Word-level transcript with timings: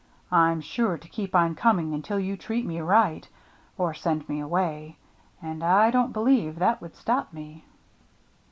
I'm 0.31 0.61
sure 0.61 0.97
to 0.97 1.07
keep 1.07 1.35
on 1.35 1.53
coming 1.53 1.93
until 1.93 2.19
you 2.19 2.35
treat 2.35 2.65
me 2.65 2.81
right— 2.81 3.29
or 3.77 3.93
send 3.93 4.27
me 4.27 4.39
away. 4.39 4.97
And 5.43 5.63
I 5.63 5.91
don't 5.91 6.11
believe 6.11 6.57
that 6.57 6.81
would 6.81 6.95
stop 6.95 7.31
me." 7.31 7.65